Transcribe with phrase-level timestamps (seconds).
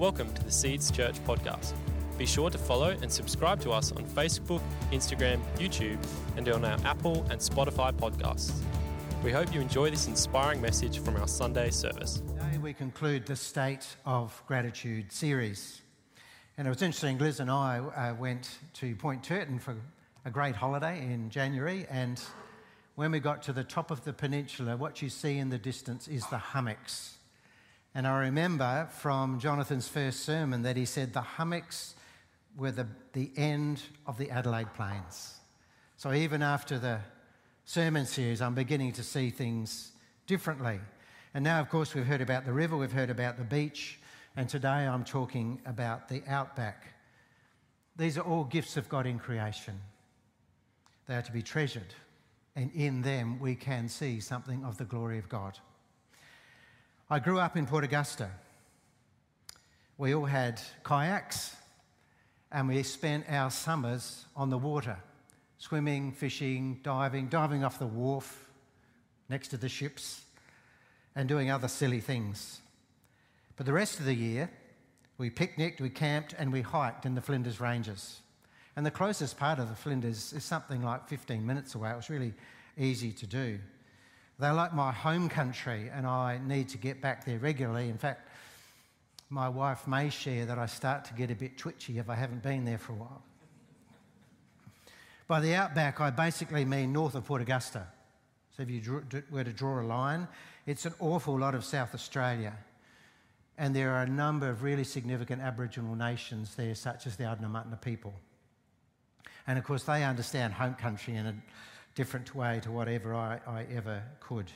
[0.00, 1.74] Welcome to the Seeds Church podcast.
[2.16, 4.62] Be sure to follow and subscribe to us on Facebook,
[4.92, 5.98] Instagram, YouTube,
[6.38, 8.50] and on our Apple and Spotify podcasts.
[9.22, 12.22] We hope you enjoy this inspiring message from our Sunday service.
[12.28, 15.82] Today we conclude the State of Gratitude series.
[16.56, 19.76] And it was interesting, Liz and I uh, went to Point Turton for
[20.24, 22.18] a great holiday in January, and
[22.94, 26.08] when we got to the top of the peninsula, what you see in the distance
[26.08, 27.18] is the hummocks.
[27.94, 31.96] And I remember from Jonathan's first sermon that he said the hummocks
[32.56, 35.38] were the, the end of the Adelaide Plains.
[35.96, 37.00] So even after the
[37.64, 39.92] sermon series, I'm beginning to see things
[40.26, 40.80] differently.
[41.34, 43.98] And now, of course, we've heard about the river, we've heard about the beach,
[44.36, 46.94] and today I'm talking about the outback.
[47.96, 49.78] These are all gifts of God in creation.
[51.06, 51.94] They are to be treasured,
[52.54, 55.58] and in them we can see something of the glory of God.
[57.12, 58.30] I grew up in Port Augusta.
[59.98, 61.56] We all had kayaks
[62.52, 64.96] and we spent our summers on the water,
[65.58, 68.48] swimming, fishing, diving, diving off the wharf
[69.28, 70.22] next to the ships,
[71.16, 72.60] and doing other silly things.
[73.56, 74.48] But the rest of the year,
[75.18, 78.20] we picnicked, we camped, and we hiked in the Flinders Ranges.
[78.76, 81.90] And the closest part of the Flinders is something like 15 minutes away.
[81.90, 82.34] It was really
[82.78, 83.58] easy to do.
[84.40, 87.90] They're like my home country, and I need to get back there regularly.
[87.90, 88.26] In fact,
[89.28, 92.42] my wife may share that I start to get a bit twitchy if I haven't
[92.42, 93.22] been there for a while.
[95.28, 97.86] By the outback, I basically mean north of Port Augusta.
[98.56, 100.26] So if you were to draw a line,
[100.66, 102.54] it's an awful lot of South Australia.
[103.58, 107.80] And there are a number of really significant Aboriginal nations there, such as the Adnyamathanha
[107.82, 108.14] people.
[109.46, 111.34] And of course, they understand home country in a
[111.94, 114.50] different way to whatever I, I ever could.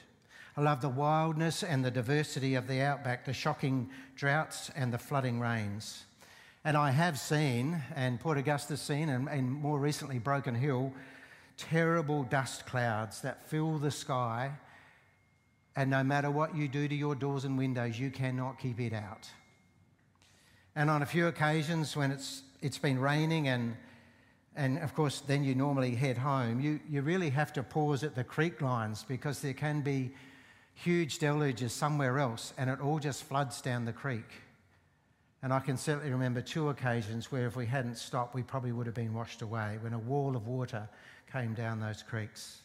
[0.57, 4.99] I love the wildness and the diversity of the outback, the shocking droughts and the
[4.99, 6.05] flooding rains.
[6.65, 10.93] And I have seen, and Port Augusta's seen, and, and more recently Broken Hill,
[11.57, 14.53] terrible dust clouds that fill the sky.
[15.77, 18.93] And no matter what you do to your doors and windows, you cannot keep it
[18.93, 19.29] out.
[20.77, 23.77] And on a few occasions when it's, it's been raining and
[24.57, 26.61] and of course, then you normally head home.
[26.61, 30.13] You, you really have to pause at the creek lines because there can be
[30.75, 34.31] huge deluges somewhere else and it all just floods down the creek.
[35.43, 38.87] And I can certainly remember two occasions where if we hadn't stopped, we probably would
[38.87, 40.89] have been washed away when a wall of water
[41.31, 42.61] came down those creeks.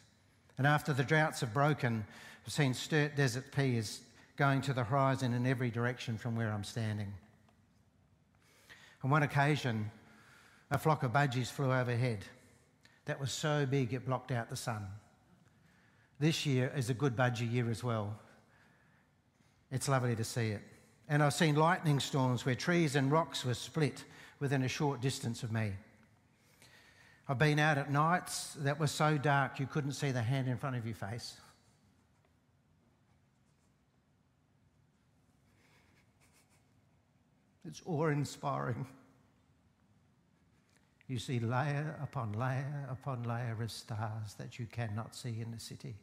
[0.58, 2.04] And after the droughts have broken,
[2.46, 4.00] I've seen Sturt Desert peas
[4.36, 7.12] going to the horizon in every direction from where I'm standing.
[9.02, 9.90] On one occasion,
[10.70, 12.24] a flock of budgies flew overhead.
[13.06, 14.86] That was so big it blocked out the sun.
[16.18, 18.18] This year is a good budgie year as well.
[19.70, 20.62] It's lovely to see it.
[21.08, 24.04] And I've seen lightning storms where trees and rocks were split
[24.38, 25.72] within a short distance of me.
[27.28, 30.56] I've been out at nights that were so dark you couldn't see the hand in
[30.56, 31.36] front of your face.
[37.66, 38.86] It's awe inspiring.
[41.10, 45.58] You see layer upon layer upon layer of stars that you cannot see in the
[45.58, 45.96] city.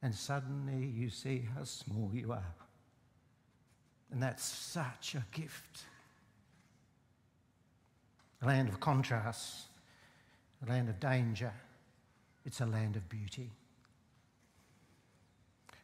[0.00, 2.54] And suddenly you see how small you are.
[4.12, 5.82] And that's such a gift.
[8.40, 9.64] A land of contrasts,
[10.64, 11.52] a land of danger.
[12.46, 13.50] It's a land of beauty.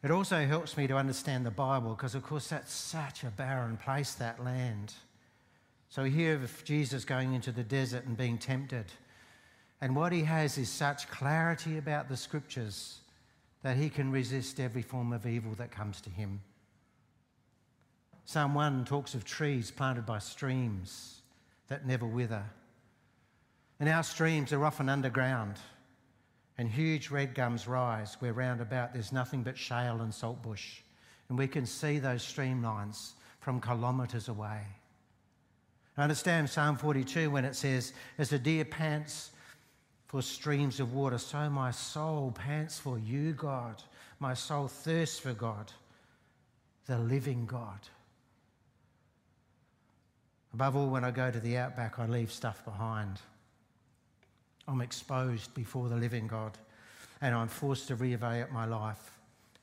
[0.01, 3.75] It also helps me to understand the Bible because, of course, that's such a barren
[3.75, 4.93] place, that land.
[5.89, 8.85] So we hear of Jesus going into the desert and being tempted.
[9.81, 12.99] And what he has is such clarity about the scriptures
[13.61, 16.41] that he can resist every form of evil that comes to him.
[18.25, 21.21] Psalm 1 talks of trees planted by streams
[21.67, 22.43] that never wither.
[23.79, 25.57] And our streams are often underground,
[26.57, 30.79] and huge red gums rise where round about there's nothing but shale and saltbush.
[31.29, 34.61] And we can see those streamlines from kilometres away.
[35.97, 39.31] I understand Psalm 42 when it says, As a deer pants
[40.07, 43.81] for streams of water, so my soul pants for you, God.
[44.19, 45.71] My soul thirsts for God,
[46.85, 47.79] the living God.
[50.53, 53.19] Above all, when I go to the outback, I leave stuff behind.
[54.67, 56.57] I'm exposed before the living God,
[57.21, 59.11] and I'm forced to reevaluate my life.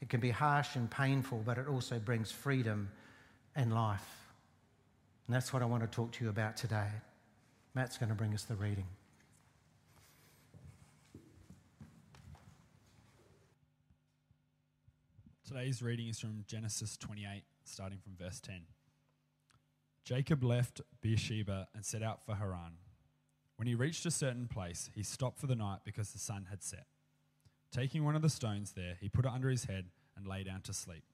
[0.02, 2.90] It can be harsh and painful, but it also brings freedom
[3.56, 4.21] and life.
[5.32, 6.88] And that's what I want to talk to you about today.
[7.74, 8.84] Matt's going to bring us the reading.
[15.48, 18.60] Today's reading is from Genesis 28, starting from verse 10.
[20.04, 22.74] Jacob left Beersheba and set out for Haran.
[23.56, 26.62] When he reached a certain place, he stopped for the night because the sun had
[26.62, 26.84] set.
[27.74, 30.60] Taking one of the stones there, he put it under his head and lay down
[30.64, 31.04] to sleep.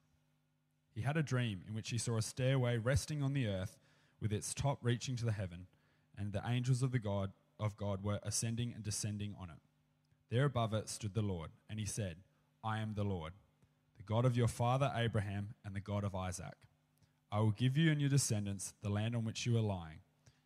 [0.92, 3.78] He had a dream in which he saw a stairway resting on the earth
[4.20, 5.66] with its top reaching to the heaven,
[6.16, 9.58] and the angels of the God of God were ascending and descending on it.
[10.30, 12.16] There above it stood the Lord, and he said,
[12.62, 13.32] I am the Lord,
[13.96, 16.54] the God of your father Abraham and the God of Isaac.
[17.30, 19.98] I will give you and your descendants the land on which you are lying.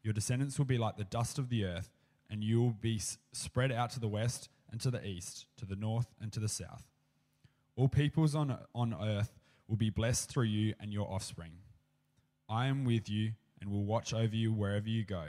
[0.03, 1.91] Your descendants will be like the dust of the earth,
[2.31, 3.01] and you will be
[3.33, 6.49] spread out to the west and to the east, to the north and to the
[6.49, 6.85] south.
[7.77, 9.33] All peoples on, on earth
[9.69, 11.53] will be blessed through you and your offspring.
[12.49, 13.33] I am with you
[13.63, 15.27] and will watch over you wherever you go,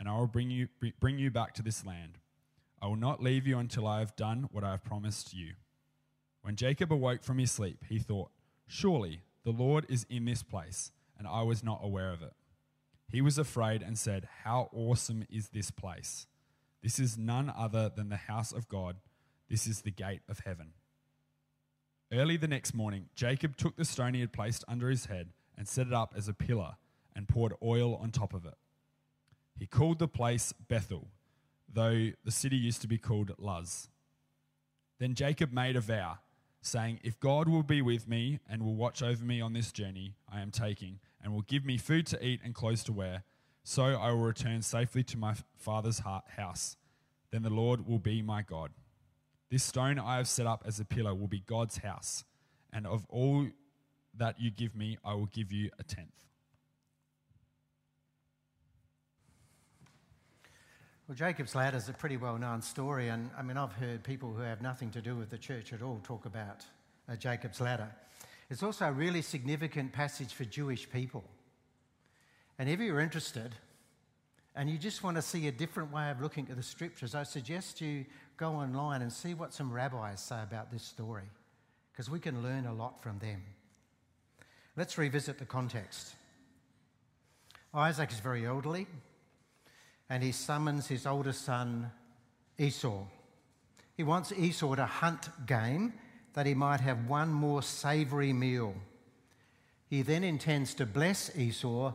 [0.00, 0.68] and I will bring you,
[0.98, 2.18] bring you back to this land.
[2.80, 5.52] I will not leave you until I have done what I have promised you.
[6.40, 8.30] When Jacob awoke from his sleep, he thought,
[8.66, 12.32] Surely the Lord is in this place, and I was not aware of it.
[13.08, 16.26] He was afraid and said, How awesome is this place!
[16.82, 18.96] This is none other than the house of God.
[19.50, 20.72] This is the gate of heaven.
[22.12, 25.68] Early the next morning, Jacob took the stone he had placed under his head and
[25.68, 26.76] set it up as a pillar
[27.16, 28.54] and poured oil on top of it.
[29.58, 31.08] He called the place Bethel,
[31.72, 33.88] though the city used to be called Luz.
[35.00, 36.18] Then Jacob made a vow
[36.60, 40.14] saying, If God will be with me and will watch over me on this journey
[40.30, 43.24] I am taking, and will give me food to eat and clothes to wear,
[43.64, 46.02] so I will return safely to my father's
[46.36, 46.76] house.
[47.30, 48.70] Then the Lord will be my God.
[49.50, 52.24] This stone I have set up as a pillar will be God's house,
[52.72, 53.46] and of all
[54.14, 56.26] that you give me, I will give you a tenth.
[61.08, 64.32] Well, Jacob's ladder is a pretty well known story, and I mean, I've heard people
[64.32, 66.64] who have nothing to do with the church at all talk about
[67.08, 67.88] uh, Jacob's ladder.
[68.50, 71.22] It's also a really significant passage for Jewish people.
[72.58, 73.54] And if you're interested
[74.56, 77.22] and you just want to see a different way of looking at the scriptures, I
[77.22, 78.04] suggest you
[78.36, 81.30] go online and see what some rabbis say about this story,
[81.92, 83.44] because we can learn a lot from them.
[84.76, 86.16] Let's revisit the context.
[87.72, 88.88] Isaac is very elderly
[90.08, 91.90] and he summons his oldest son,
[92.58, 93.04] Esau.
[93.96, 95.94] He wants Esau to hunt game
[96.34, 98.74] that he might have one more savoury meal.
[99.88, 101.92] He then intends to bless Esau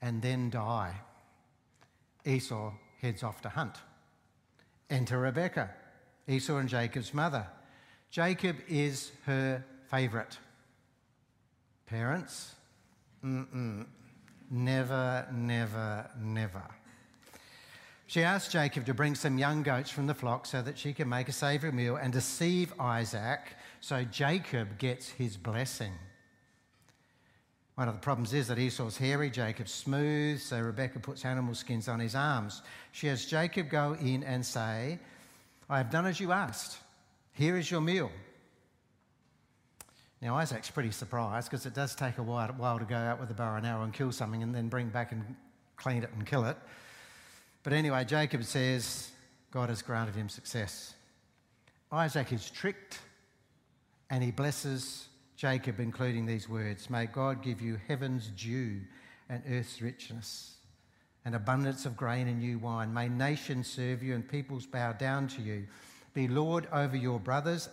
[0.00, 0.94] and then die.
[2.24, 3.76] Esau heads off to hunt.
[4.90, 5.70] Enter Rebekah,
[6.28, 7.46] Esau and Jacob's mother.
[8.10, 10.38] Jacob is her favourite.
[11.86, 12.54] Parents?
[13.24, 13.86] Mm-mm.
[14.50, 16.62] Never, never, never.
[18.06, 21.08] She asked Jacob to bring some young goats from the flock so that she can
[21.08, 23.40] make a savoury meal and deceive Isaac
[23.80, 25.92] so Jacob gets his blessing.
[27.74, 31.88] One of the problems is that Esau's hairy, Jacob's smooth, so Rebecca puts animal skins
[31.88, 32.62] on his arms.
[32.92, 34.98] She has Jacob go in and say,
[35.68, 36.78] I have done as you asked.
[37.32, 38.12] Here is your meal.
[40.22, 43.34] Now, Isaac's pretty surprised because it does take a while to go out with a
[43.34, 45.34] bow and arrow and kill something and then bring back and
[45.76, 46.56] clean it and kill it.
[47.64, 49.10] But anyway, Jacob says
[49.50, 50.94] God has granted him success.
[51.90, 53.00] Isaac is tricked
[54.10, 58.80] and he blesses Jacob, including these words May God give you heaven's dew
[59.28, 60.56] and earth's richness,
[61.24, 62.92] and abundance of grain and new wine.
[62.92, 65.66] May nations serve you and peoples bow down to you.
[66.12, 67.70] Be Lord over your brothers,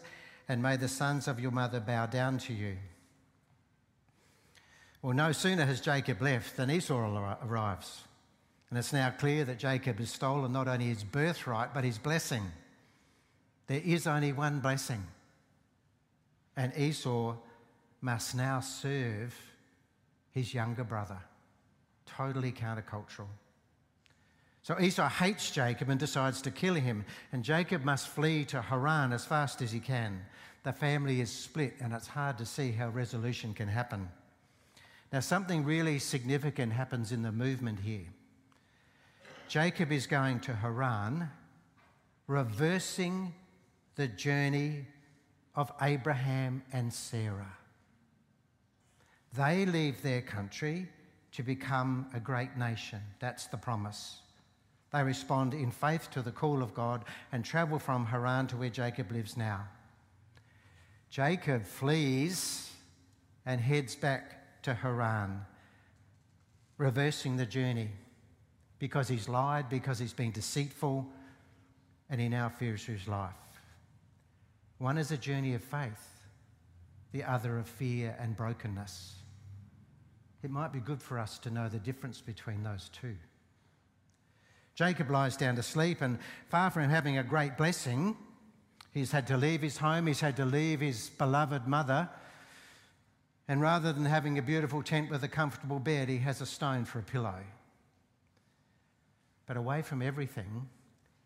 [0.48, 2.78] and may the sons of your mother bow down to you.
[5.02, 6.96] Well, no sooner has Jacob left than Esau
[7.44, 8.04] arrives.
[8.72, 12.44] And it's now clear that Jacob has stolen not only his birthright, but his blessing.
[13.68, 15.04] There is only one blessing.
[16.56, 17.36] And Esau
[18.00, 19.36] must now serve
[20.32, 21.18] his younger brother.
[22.06, 23.28] Totally countercultural.
[24.64, 29.12] So Esau hates Jacob and decides to kill him, and Jacob must flee to Haran
[29.12, 30.22] as fast as he can.
[30.64, 34.08] The family is split, and it's hard to see how resolution can happen.
[35.12, 38.06] Now, something really significant happens in the movement here.
[39.52, 41.30] Jacob is going to Haran,
[42.26, 43.34] reversing
[43.96, 44.86] the journey
[45.56, 47.58] of Abraham and Sarah.
[49.34, 50.88] They leave their country
[51.34, 53.02] to become a great nation.
[53.20, 54.20] That's the promise.
[54.94, 57.04] They respond in faith to the call of God
[57.34, 59.68] and travel from Haran to where Jacob lives now.
[61.10, 62.72] Jacob flees
[63.46, 65.42] and heads back to Haran,
[66.78, 67.90] reversing the journey
[68.82, 71.06] because he's lied, because he's been deceitful,
[72.10, 73.36] and he now fears for his life.
[74.80, 76.10] One is a journey of faith,
[77.12, 79.14] the other of fear and brokenness.
[80.42, 83.16] it might be good for us to know the difference between those two.
[84.74, 86.18] Jacob lies down to sleep, and
[86.50, 88.18] far from having a great blessing,
[88.96, 92.10] he's had to leave his home, he's had to leave his beloved mother,
[93.48, 96.84] and rather than having a beautiful tent with a comfortable bed, he has a stone
[96.84, 97.44] for a pillow.
[99.52, 100.70] But away from everything,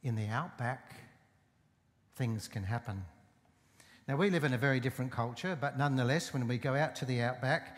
[0.01, 0.95] in the outback,
[2.15, 3.05] things can happen.
[4.07, 7.05] Now, we live in a very different culture, but nonetheless, when we go out to
[7.05, 7.77] the outback,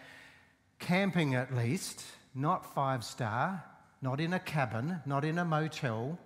[0.80, 3.62] camping at least, not five star,
[4.01, 6.18] not in a cabin, not in a motel,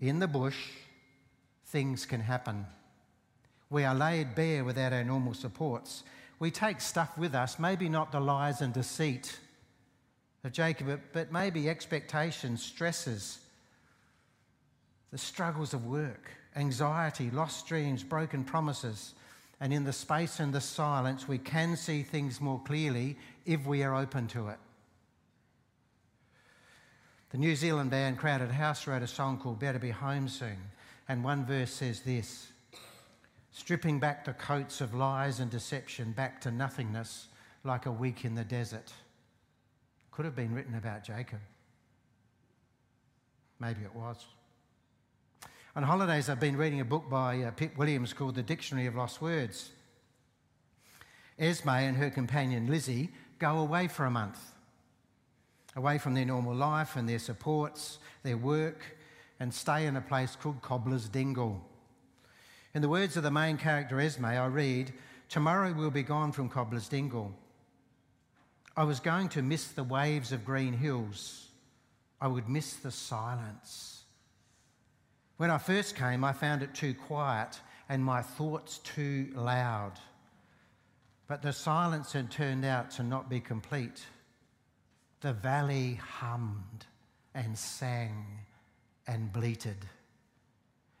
[0.00, 0.70] in the bush,
[1.66, 2.66] things can happen.
[3.70, 6.02] We are laid bare without our normal supports.
[6.40, 9.38] We take stuff with us, maybe not the lies and deceit
[10.44, 13.38] of Jacob, but maybe expectations, stresses,
[15.10, 19.14] the struggles of work, anxiety, lost dreams, broken promises.
[19.60, 23.82] And in the space and the silence, we can see things more clearly if we
[23.82, 24.58] are open to it.
[27.30, 30.58] The New Zealand band Crowded House wrote a song called Better Be Home Soon.
[31.08, 32.48] And one verse says this
[33.52, 37.28] stripping back the coats of lies and deception back to nothingness
[37.62, 38.92] like a week in the desert.
[40.14, 41.40] Could have been written about Jacob.
[43.58, 44.24] Maybe it was.
[45.74, 48.94] On holidays, I've been reading a book by uh, Pip Williams called The Dictionary of
[48.94, 49.72] Lost Words.
[51.36, 54.38] Esme and her companion Lizzie go away for a month,
[55.74, 58.84] away from their normal life and their supports, their work,
[59.40, 61.60] and stay in a place called Cobbler's Dingle.
[62.72, 64.92] In the words of the main character Esme, I read,
[65.28, 67.34] Tomorrow we'll be gone from Cobbler's Dingle.
[68.76, 71.48] I was going to miss the waves of green hills.
[72.20, 74.02] I would miss the silence.
[75.36, 79.92] When I first came, I found it too quiet and my thoughts too loud.
[81.26, 84.04] But the silence had turned out to not be complete.
[85.20, 86.86] The valley hummed
[87.34, 88.26] and sang
[89.06, 89.86] and bleated.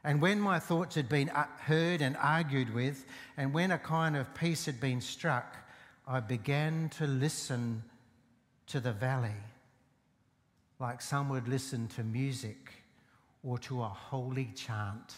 [0.02, 4.16] And when my thoughts had been uh, heard and argued with, and when a kind
[4.16, 5.56] of peace had been struck,
[6.06, 7.82] I began to listen
[8.66, 9.30] to the valley
[10.78, 12.72] like some would listen to music
[13.42, 15.14] or to a holy chant.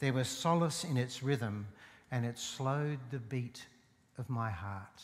[0.00, 1.66] There was solace in its rhythm,
[2.10, 3.64] and it slowed the beat
[4.16, 5.02] of my heart.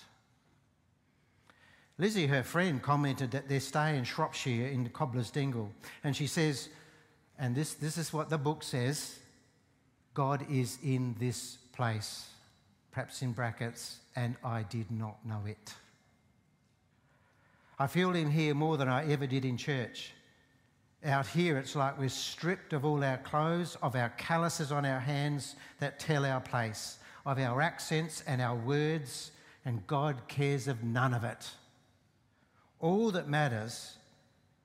[1.96, 5.70] Lizzie, her friend, commented that their stay in Shropshire in Cobbler's Dingle,
[6.02, 6.68] and she says,
[7.38, 9.18] and this, this is what the book says
[10.12, 12.28] God is in this place,
[12.94, 15.74] perhaps in brackets, and I did not know it.
[17.76, 20.12] I feel him here more than I ever did in church.
[21.04, 25.00] Out here, it's like we're stripped of all our clothes, of our calluses on our
[25.00, 29.32] hands that tell our place, of our accents and our words,
[29.64, 31.50] and God cares of none of it.
[32.78, 33.96] All that matters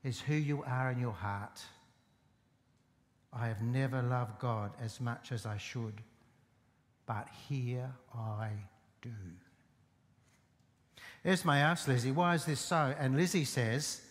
[0.03, 1.61] is who you are in your heart.
[3.33, 5.95] I have never loved God as much as I should,
[7.09, 8.49] but here I
[9.01, 9.09] do.
[11.25, 12.93] Esme asked Lizzie, Why is this so?
[12.99, 14.01] And Lizzie says,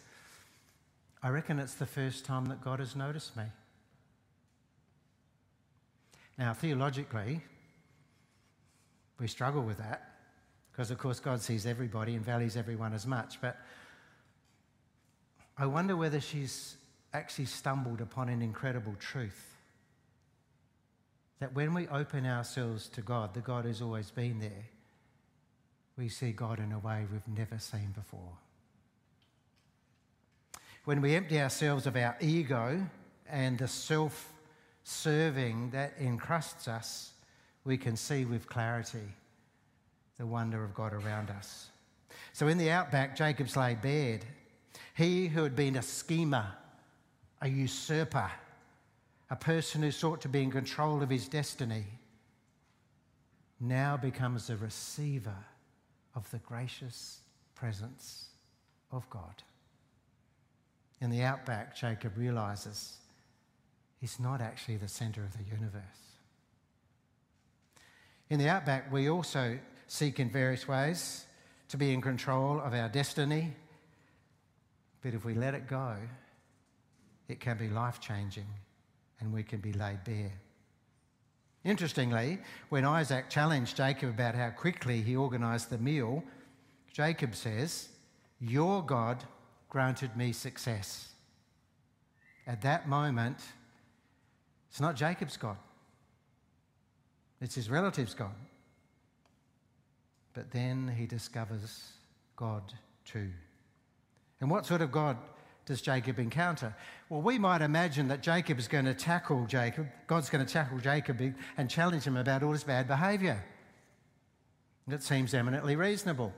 [1.22, 3.44] I reckon it's the first time that God has noticed me.
[6.36, 7.40] Now, theologically,
[9.20, 10.16] we struggle with that
[10.72, 13.40] because, of course, God sees everybody and values everyone as much.
[13.40, 13.58] But
[15.56, 16.74] I wonder whether she's
[17.14, 19.57] actually stumbled upon an incredible truth
[21.40, 24.66] that when we open ourselves to God, the God who's always been there,
[25.96, 28.38] we see God in a way we've never seen before
[30.88, 32.82] when we empty ourselves of our ego
[33.28, 34.32] and the self
[34.84, 37.12] serving that encrusts us,
[37.66, 39.12] we can see with clarity
[40.16, 41.68] the wonder of God around us.
[42.32, 44.20] So in the outback, Jacob's laid bare.
[44.94, 46.46] He who had been a schemer,
[47.42, 48.30] a usurper,
[49.30, 51.84] a person who sought to be in control of his destiny,
[53.60, 55.44] now becomes a receiver
[56.14, 57.20] of the gracious
[57.54, 58.26] presence
[58.90, 59.42] of God.
[61.00, 62.96] In the outback, Jacob realizes
[64.00, 65.82] he's not actually the center of the universe.
[68.30, 71.24] In the outback, we also seek in various ways
[71.68, 73.52] to be in control of our destiny,
[75.02, 75.96] but if we let it go,
[77.28, 78.46] it can be life changing
[79.20, 80.32] and we can be laid bare.
[81.64, 86.22] Interestingly, when Isaac challenged Jacob about how quickly he organized the meal,
[86.92, 87.88] Jacob says,
[88.40, 89.24] Your God
[89.68, 91.08] granted me success.
[92.46, 93.38] At that moment,
[94.70, 95.56] it's not Jacob's God,
[97.40, 98.34] it's his relative's God.
[100.34, 101.92] But then he discovers
[102.36, 102.72] God
[103.04, 103.30] too.
[104.40, 105.16] And what sort of God
[105.68, 106.74] does Jacob encounter?
[107.10, 110.78] Well, we might imagine that Jacob is going to tackle Jacob, God's going to tackle
[110.78, 111.20] Jacob
[111.58, 113.44] and challenge him about all his bad behaviour.
[114.90, 116.32] It seems eminently reasonable.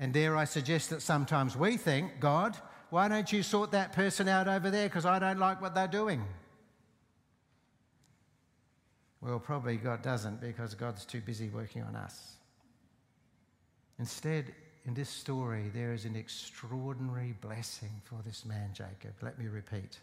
[0.00, 2.56] And dare I suggest that sometimes we think, God,
[2.88, 5.86] why don't you sort that person out over there because I don't like what they're
[5.86, 6.24] doing?
[9.20, 12.36] Well, probably God doesn't because God's too busy working on us.
[13.98, 14.54] Instead,
[14.88, 19.12] in this story, there is an extraordinary blessing for this man, Jacob.
[19.20, 19.98] Let me repeat.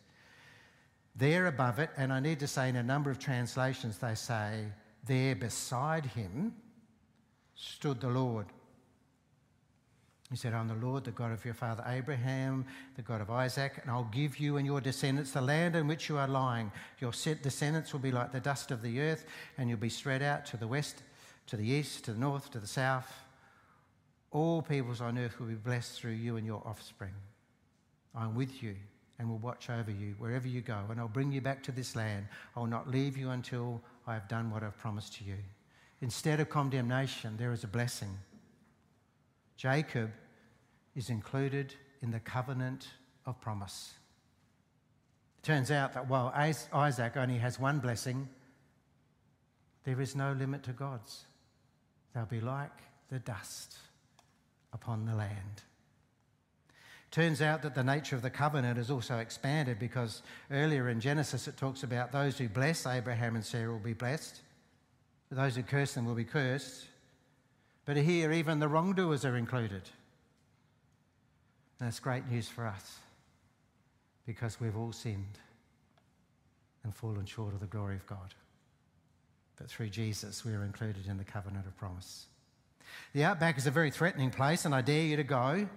[1.15, 4.65] There above it, and I need to say in a number of translations, they say,
[5.07, 6.53] there beside him
[7.55, 8.45] stood the Lord.
[10.29, 12.63] He said, I'm the Lord, the God of your father Abraham,
[12.95, 16.09] the God of Isaac, and I'll give you and your descendants the land in which
[16.09, 16.71] you are lying.
[16.99, 17.11] Your
[17.41, 19.25] descendants will be like the dust of the earth,
[19.57, 21.01] and you'll be spread out to the west,
[21.47, 23.24] to the east, to the north, to the south.
[24.35, 27.13] All peoples on earth will be blessed through you and your offspring.
[28.13, 28.75] I'm with you
[29.17, 31.95] and will watch over you wherever you go, and I'll bring you back to this
[31.95, 32.27] land.
[32.53, 35.37] I will not leave you until I have done what I've promised to you.
[36.01, 38.09] Instead of condemnation, there is a blessing.
[39.55, 40.11] Jacob
[40.97, 42.89] is included in the covenant
[43.25, 43.93] of promise.
[45.37, 46.33] It turns out that while
[46.73, 48.27] Isaac only has one blessing,
[49.85, 51.23] there is no limit to God's.
[52.13, 52.77] They'll be like
[53.09, 53.77] the dust
[54.75, 55.63] upon the land.
[57.09, 61.47] Turns out that the nature of the covenant is also expanded because earlier in Genesis
[61.47, 64.41] it talks about those who bless Abraham and Sarah will be blessed,
[65.31, 66.85] those who curse them will be cursed.
[67.85, 69.83] But here, even the wrongdoers are included.
[71.79, 72.99] And it's great news for us
[74.25, 75.39] because we've all sinned
[76.83, 78.33] and fallen short of the glory of God.
[79.57, 82.25] But through Jesus, we are included in the covenant of promise.
[83.13, 85.67] The outback is a very threatening place, and I dare you to go,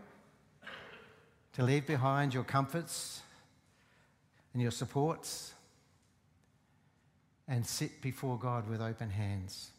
[1.55, 3.23] to leave behind your comforts
[4.53, 5.55] and your supports,
[7.47, 9.71] and sit before God with open hands.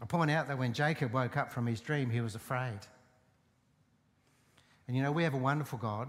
[0.00, 2.78] I point out that when Jacob woke up from his dream, he was afraid.
[4.86, 6.08] And you know, we have a wonderful God,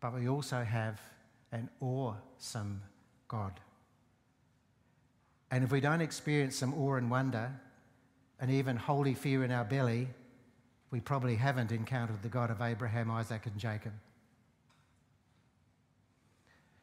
[0.00, 1.00] but we also have
[1.52, 2.82] an awesome
[3.28, 3.58] God.
[5.56, 7.50] And if we don't experience some awe and wonder,
[8.38, 10.06] and even holy fear in our belly,
[10.90, 13.94] we probably haven't encountered the God of Abraham, Isaac, and Jacob.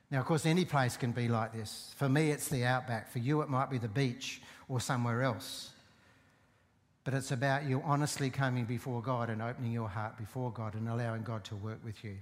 [0.10, 1.94] Now, of course, any place can be like this.
[1.98, 3.12] For me, it's the outback.
[3.12, 5.70] For you, it might be the beach or somewhere else.
[7.04, 10.90] But it's about you honestly coming before God and opening your heart before God and
[10.90, 12.18] allowing God to work with you.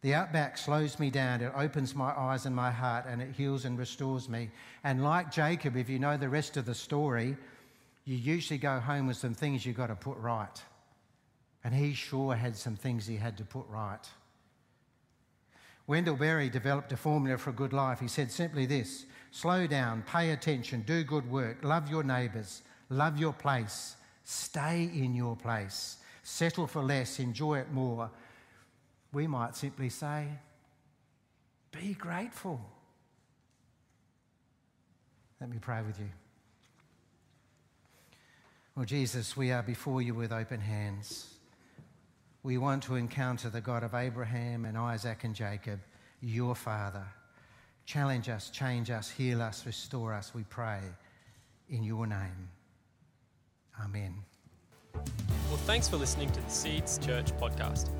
[0.00, 3.64] The outback slows me down, it opens my eyes and my heart, and it heals
[3.64, 4.50] and restores me.
[4.84, 7.36] And like Jacob, if you know the rest of the story,
[8.04, 10.62] you usually go home with some things you've got to put right.
[11.64, 14.08] And he sure had some things he had to put right.
[15.88, 17.98] Wendell Berry developed a formula for a good life.
[17.98, 23.18] He said simply this slow down, pay attention, do good work, love your neighbours, love
[23.18, 28.10] your place, stay in your place, settle for less, enjoy it more.
[29.18, 30.28] We might simply say,
[31.72, 32.60] be grateful.
[35.40, 36.06] Let me pray with you.
[38.76, 41.34] Well, Jesus, we are before you with open hands.
[42.44, 45.80] We want to encounter the God of Abraham and Isaac and Jacob,
[46.20, 47.08] your Father.
[47.86, 50.78] Challenge us, change us, heal us, restore us, we pray
[51.68, 52.50] in your name.
[53.82, 54.14] Amen.
[54.94, 57.90] Well, thanks for listening to the Seeds Church podcast.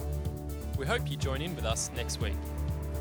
[0.78, 2.36] We hope you join in with us next week.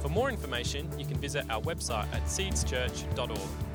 [0.01, 3.66] For more information, you can visit our website at seedschurch.org